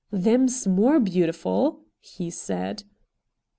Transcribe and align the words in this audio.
'Them's 0.25 0.65
more 0.65 0.99
beautiful,' 0.99 1.81
he 1.99 2.31
said. 2.31 2.85